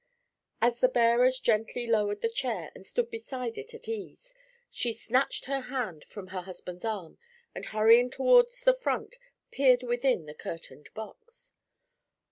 As 0.63 0.79
the 0.79 0.89
bearers 0.89 1.37
gently 1.39 1.85
lowered 1.85 2.21
the 2.21 2.27
chair, 2.27 2.71
and 2.73 2.87
stood 2.87 3.11
beside 3.11 3.55
it 3.55 3.75
at 3.75 3.87
ease, 3.87 4.33
she 4.71 4.93
snatched 4.93 5.45
her 5.45 5.59
hand 5.59 6.05
from 6.05 6.29
her 6.29 6.41
husband's 6.41 6.83
arm, 6.83 7.19
and 7.53 7.67
hurrying 7.67 8.09
towards 8.09 8.61
the 8.63 8.73
front, 8.73 9.17
peered 9.51 9.83
within 9.83 10.25
the 10.25 10.33
curtained 10.33 10.89
box. 10.95 11.53